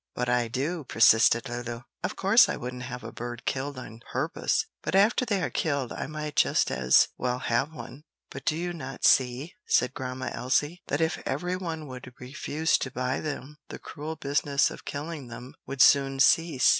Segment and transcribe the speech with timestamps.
[0.15, 1.81] "But I do," persisted Lulu.
[2.03, 5.93] "Of course I wouldn't have a bird killed on purpose, but after they are killed
[5.93, 10.81] I might just as well have one." "But do you not see," said Grandma Elsie,
[10.87, 15.53] "that if every one would refuse to buy them, the cruel business of killing them
[15.67, 16.67] would soon cease?